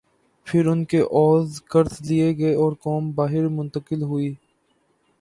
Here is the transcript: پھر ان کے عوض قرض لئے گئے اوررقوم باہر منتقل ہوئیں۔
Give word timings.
پھر 0.47 0.65
ان 0.65 0.83
کے 0.85 0.99
عوض 1.01 1.61
قرض 1.63 2.01
لئے 2.01 2.37
گئے 2.37 2.53
اوررقوم 2.55 3.11
باہر 3.11 3.47
منتقل 3.47 4.01
ہوئیں۔ 4.01 4.33